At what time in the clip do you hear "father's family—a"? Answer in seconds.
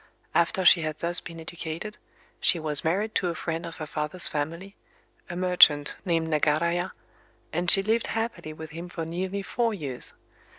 3.85-5.35